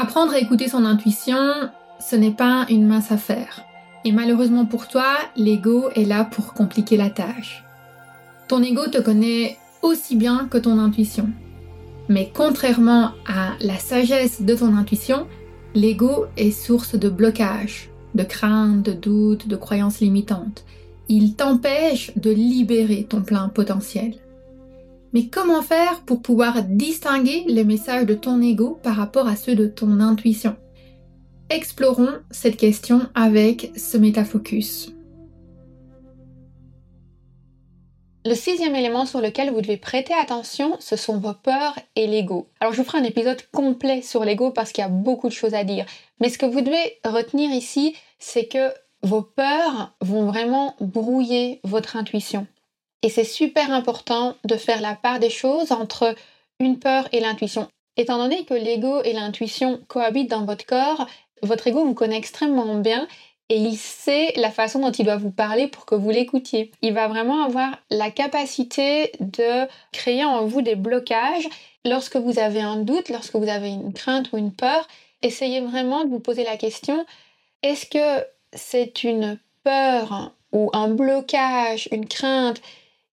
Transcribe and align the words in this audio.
Apprendre 0.00 0.32
à 0.32 0.38
écouter 0.38 0.68
son 0.68 0.84
intuition, 0.84 1.42
ce 1.98 2.14
n'est 2.14 2.30
pas 2.30 2.66
une 2.70 2.86
mince 2.86 3.10
affaire. 3.10 3.64
Et 4.04 4.12
malheureusement 4.12 4.64
pour 4.64 4.86
toi, 4.86 5.16
l'ego 5.34 5.90
est 5.96 6.04
là 6.04 6.24
pour 6.24 6.54
compliquer 6.54 6.96
la 6.96 7.10
tâche. 7.10 7.64
Ton 8.46 8.62
ego 8.62 8.86
te 8.86 8.98
connaît 8.98 9.58
aussi 9.82 10.14
bien 10.14 10.46
que 10.48 10.56
ton 10.56 10.78
intuition. 10.78 11.28
Mais 12.08 12.30
contrairement 12.32 13.10
à 13.26 13.54
la 13.60 13.76
sagesse 13.76 14.40
de 14.40 14.54
ton 14.54 14.76
intuition, 14.76 15.26
l'ego 15.74 16.26
est 16.36 16.52
source 16.52 16.94
de 16.94 17.08
blocage, 17.08 17.90
de 18.14 18.22
craintes, 18.22 18.84
de 18.84 18.92
doutes, 18.92 19.48
de 19.48 19.56
croyances 19.56 19.98
limitantes. 19.98 20.64
Il 21.08 21.34
t'empêche 21.34 22.12
de 22.16 22.30
libérer 22.30 23.02
ton 23.02 23.22
plein 23.22 23.48
potentiel. 23.48 24.14
Mais 25.12 25.28
comment 25.28 25.62
faire 25.62 26.00
pour 26.04 26.20
pouvoir 26.20 26.62
distinguer 26.64 27.44
les 27.46 27.64
messages 27.64 28.06
de 28.06 28.14
ton 28.14 28.42
ego 28.42 28.78
par 28.82 28.96
rapport 28.96 29.26
à 29.26 29.36
ceux 29.36 29.54
de 29.54 29.66
ton 29.66 30.00
intuition? 30.00 30.56
Explorons 31.50 32.18
cette 32.30 32.58
question 32.58 33.08
avec 33.14 33.72
ce 33.74 33.96
métafocus. 33.96 34.92
Le 38.26 38.34
sixième 38.34 38.74
élément 38.74 39.06
sur 39.06 39.22
lequel 39.22 39.50
vous 39.50 39.62
devez 39.62 39.78
prêter 39.78 40.12
attention, 40.12 40.76
ce 40.80 40.96
sont 40.96 41.18
vos 41.18 41.32
peurs 41.32 41.78
et 41.96 42.06
l'ego. 42.06 42.50
Alors 42.60 42.74
je 42.74 42.82
vous 42.82 42.86
ferai 42.86 42.98
un 42.98 43.04
épisode 43.04 43.40
complet 43.52 44.02
sur 44.02 44.22
l'ego 44.22 44.50
parce 44.50 44.72
qu'il 44.72 44.82
y 44.82 44.86
a 44.86 44.90
beaucoup 44.90 45.28
de 45.28 45.32
choses 45.32 45.54
à 45.54 45.64
dire. 45.64 45.86
Mais 46.20 46.28
ce 46.28 46.36
que 46.36 46.44
vous 46.44 46.60
devez 46.60 46.98
retenir 47.06 47.50
ici, 47.50 47.96
c'est 48.18 48.46
que 48.46 48.74
vos 49.02 49.22
peurs 49.22 49.94
vont 50.02 50.26
vraiment 50.26 50.74
brouiller 50.80 51.60
votre 51.64 51.96
intuition. 51.96 52.46
Et 53.02 53.10
c'est 53.10 53.24
super 53.24 53.70
important 53.72 54.34
de 54.44 54.56
faire 54.56 54.80
la 54.80 54.94
part 54.94 55.20
des 55.20 55.30
choses 55.30 55.72
entre 55.72 56.14
une 56.58 56.78
peur 56.78 57.08
et 57.12 57.20
l'intuition. 57.20 57.68
Étant 57.96 58.18
donné 58.18 58.44
que 58.44 58.54
l'ego 58.54 59.02
et 59.02 59.12
l'intuition 59.12 59.80
cohabitent 59.88 60.30
dans 60.30 60.44
votre 60.44 60.66
corps, 60.66 61.06
votre 61.42 61.66
ego 61.66 61.84
vous 61.84 61.94
connaît 61.94 62.16
extrêmement 62.16 62.76
bien 62.76 63.06
et 63.48 63.56
il 63.56 63.76
sait 63.76 64.32
la 64.36 64.50
façon 64.50 64.80
dont 64.80 64.90
il 64.90 65.04
doit 65.04 65.16
vous 65.16 65.30
parler 65.30 65.68
pour 65.68 65.86
que 65.86 65.94
vous 65.94 66.10
l'écoutiez. 66.10 66.70
Il 66.82 66.92
va 66.92 67.08
vraiment 67.08 67.44
avoir 67.44 67.78
la 67.90 68.10
capacité 68.10 69.12
de 69.20 69.66
créer 69.92 70.24
en 70.24 70.44
vous 70.44 70.60
des 70.60 70.76
blocages. 70.76 71.48
Lorsque 71.84 72.16
vous 72.16 72.38
avez 72.38 72.60
un 72.60 72.76
doute, 72.76 73.08
lorsque 73.08 73.36
vous 73.36 73.48
avez 73.48 73.70
une 73.70 73.94
crainte 73.94 74.32
ou 74.32 74.38
une 74.38 74.52
peur, 74.52 74.86
essayez 75.22 75.60
vraiment 75.60 76.04
de 76.04 76.10
vous 76.10 76.20
poser 76.20 76.44
la 76.44 76.56
question, 76.56 77.06
est-ce 77.62 77.86
que 77.86 78.26
c'est 78.52 79.02
une 79.04 79.38
peur 79.64 80.32
ou 80.52 80.70
un 80.74 80.88
blocage, 80.88 81.88
une 81.90 82.06
crainte 82.06 82.60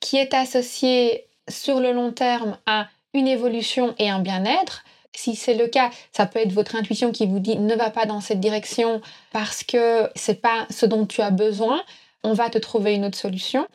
qui 0.00 0.16
est 0.16 0.34
associée 0.34 1.26
sur 1.48 1.80
le 1.80 1.92
long 1.92 2.12
terme 2.12 2.58
à 2.66 2.88
une 3.14 3.26
évolution 3.26 3.94
et 3.98 4.10
un 4.10 4.20
bien-être 4.20 4.84
si 5.18 5.34
c'est 5.34 5.54
le 5.54 5.66
cas, 5.66 5.90
ça 6.12 6.26
peut 6.26 6.38
être 6.38 6.52
votre 6.52 6.76
intuition 6.76 7.10
qui 7.10 7.26
vous 7.26 7.40
dit 7.40 7.56
ne 7.56 7.74
va 7.74 7.90
pas 7.90 8.06
dans 8.06 8.20
cette 8.20 8.38
direction 8.38 9.00
parce 9.32 9.64
que 9.64 10.08
c'est 10.14 10.40
pas 10.40 10.66
ce 10.70 10.86
dont 10.86 11.06
tu 11.06 11.20
as 11.20 11.30
besoin. 11.30 11.82
On 12.22 12.34
va 12.34 12.50
te 12.50 12.58
trouver 12.58 12.94
une 12.94 13.04
autre 13.04 13.18
solution. 13.18 13.66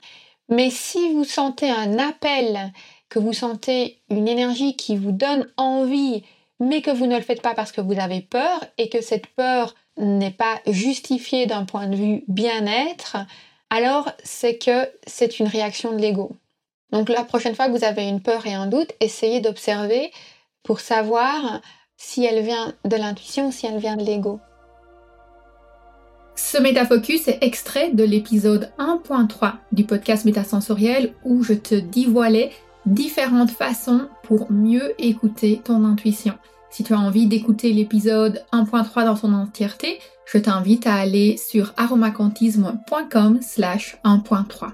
Mais 0.50 0.70
si 0.70 1.12
vous 1.12 1.26
sentez 1.26 1.70
un 1.70 2.00
appel, 2.00 2.72
que 3.10 3.20
vous 3.20 3.34
sentez 3.34 4.00
une 4.10 4.28
énergie 4.28 4.76
qui 4.76 4.96
vous 4.96 5.12
donne 5.12 5.48
envie, 5.58 6.24
mais 6.60 6.82
que 6.82 6.92
vous 6.92 7.08
ne 7.08 7.16
le 7.16 7.22
faites 7.22 7.42
pas 7.42 7.54
parce 7.54 7.72
que 7.72 7.82
vous 7.82 8.00
avez 8.00 8.22
peur 8.22 8.64
et 8.78 8.90
que 8.90 9.02
cette 9.02 9.28
peur 9.28 9.76
n'est 9.98 10.32
pas 10.32 10.60
justifiée 10.66 11.46
d'un 11.46 11.66
point 11.66 11.88
de 11.88 11.96
vue 11.96 12.24
bien-être, 12.28 13.18
alors 13.74 14.12
c'est 14.24 14.60
que 14.60 14.88
c'est 15.08 15.40
une 15.40 15.48
réaction 15.48 15.94
de 15.94 15.98
l'ego. 15.98 16.38
Donc 16.92 17.10
la 17.10 17.24
prochaine 17.24 17.56
fois 17.56 17.66
que 17.66 17.76
vous 17.76 17.84
avez 17.84 18.04
une 18.04 18.22
peur 18.22 18.46
et 18.46 18.54
un 18.54 18.68
doute, 18.68 18.92
essayez 19.00 19.40
d'observer 19.42 20.12
pour 20.62 20.80
savoir 20.80 21.60
si 21.98 22.24
elle 22.24 22.44
vient 22.44 22.76
de 22.86 22.96
l'intuition 22.96 23.48
ou 23.48 23.52
si 23.52 23.66
elle 23.66 23.80
vient 23.80 23.98
de 23.98 24.04
l'ego. 24.04 24.40
Ce 26.36 26.60
métafocus 26.60 27.28
est 27.28 27.39
extrait 27.42 27.89
de 27.89 28.04
l'épisode 28.04 28.72
1.3 28.78 29.54
du 29.72 29.86
podcast 29.86 30.26
Métasensoriel 30.26 31.16
où 31.26 31.42
je 31.42 31.54
te 31.54 31.73
dévoilais 31.73 32.52
différentes 32.86 33.52
façons 33.52 34.08
pour 34.22 34.52
mieux 34.52 34.94
écouter 35.00 35.62
ton 35.64 35.83
intuition. 35.83 36.36
Si 36.73 36.84
tu 36.84 36.95
as 36.95 37.00
envie 37.00 37.28
d'écouter 37.28 37.72
l'épisode 37.72 38.44
1.3 38.52 39.06
dans 39.06 39.16
son 39.16 39.32
entièreté, 39.32 40.00
je 40.26 40.39
t'invite 40.39 40.88
à 40.88 40.95
aller 40.95 41.38
sur 41.38 41.72
aromacantisme.com 41.78 43.39
slash 43.44 44.00
1.3. 44.04 44.72